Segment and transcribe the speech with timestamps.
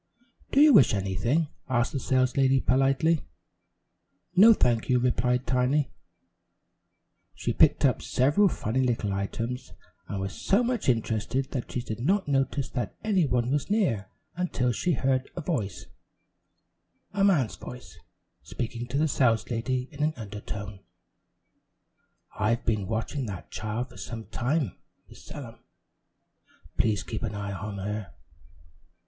[0.51, 3.23] "Do you wish anything?" asked the saleslady politely.
[4.35, 5.93] "No, thank you," replied Tiny.
[7.35, 9.73] She picked up several funny little images,
[10.07, 14.09] and was so much interested that she did not notice that any one was near
[14.35, 15.85] until she heard a voice,
[17.13, 17.99] a man's voice,
[18.41, 20.79] speaking to the saleslady in an undertone:
[22.39, 25.59] "I've been watching that child for some time, Miss Sellum;
[26.75, 28.15] please keep an eye on her."